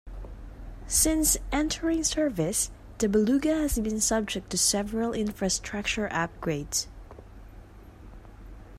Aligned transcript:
Since 0.87 1.37
entering 1.51 2.03
service, 2.03 2.71
the 2.97 3.07
Beluga 3.07 3.53
has 3.53 3.77
been 3.77 4.01
subject 4.01 4.49
to 4.49 4.57
several 4.57 5.13
infrastructure 5.13 6.09
upgrades. 6.09 6.87